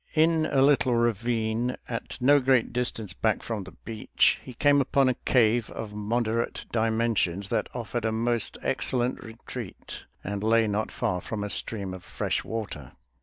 [0.15, 5.07] In a little ravine at no great distance back from the beach, he came upon
[5.09, 11.21] a cave of moderate dimensions that offered a most excellent retreat and lay not far
[11.21, 12.93] from a stream of fresh water.